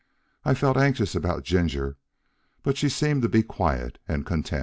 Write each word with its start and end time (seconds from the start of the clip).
I 0.43 0.55
felt 0.55 0.77
anxious 0.77 1.13
about 1.13 1.43
Ginger, 1.43 1.95
but 2.63 2.75
she 2.75 2.89
seemed 2.89 3.21
to 3.21 3.29
be 3.29 3.43
quiet 3.43 3.99
and 4.07 4.25
content. 4.25 4.59